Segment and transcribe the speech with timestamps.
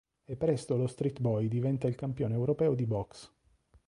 [0.25, 3.29] E presto lo street boy diventa il campione europeo di boxe.